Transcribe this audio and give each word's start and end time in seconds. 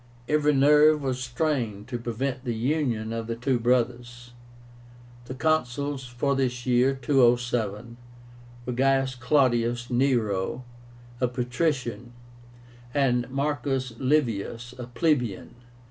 Every 0.27 0.51
nerve 0.55 1.03
was 1.03 1.21
strained 1.23 1.87
to 1.89 1.99
prevent 1.99 2.43
the 2.43 2.55
union 2.55 3.13
of 3.13 3.27
the 3.27 3.35
two 3.35 3.59
brothers. 3.59 4.31
The 5.25 5.35
Consuls 5.35 6.07
for 6.07 6.35
this 6.35 6.65
year 6.65 6.95
(207) 6.95 7.97
were 8.65 8.73
GAIUS 8.73 9.13
CLAUDIUS 9.19 9.91
NERO, 9.91 10.63
a 11.19 11.27
patrician, 11.27 12.13
and 12.95 13.29
MARCUS 13.29 13.93
LIVIUS, 13.99 14.73
a 14.79 14.87
plebeian. 14.87 15.53